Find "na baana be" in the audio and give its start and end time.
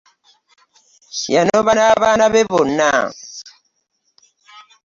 1.77-2.41